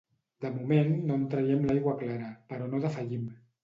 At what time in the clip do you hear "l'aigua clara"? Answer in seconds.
1.69-2.35